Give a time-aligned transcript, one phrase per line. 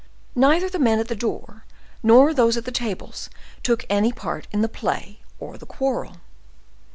[0.33, 1.63] Neither the men at the door,
[2.01, 3.29] nor those at the tables
[3.61, 6.17] took any part in the play or the quarrel.